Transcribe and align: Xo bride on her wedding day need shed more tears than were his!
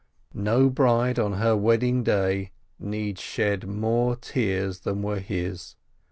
Xo 0.35 0.73
bride 0.73 1.19
on 1.19 1.33
her 1.33 1.55
wedding 1.55 2.03
day 2.03 2.53
need 2.79 3.19
shed 3.19 3.67
more 3.67 4.15
tears 4.15 4.79
than 4.79 5.03
were 5.03 5.19
his! 5.19 5.75